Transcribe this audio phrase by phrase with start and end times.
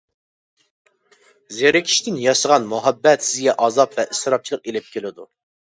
[1.59, 5.33] زېرىكىشتىن ياسىغان مۇھەببەت سىزگە ئازاب ۋە ئىسراپچىلىق ئېلىپ كېلىدۇ.